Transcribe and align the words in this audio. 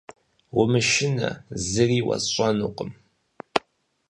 Умышынэ, 0.59 1.29
зыри 1.67 1.99
уэсщӏэнукъым. 2.07 2.91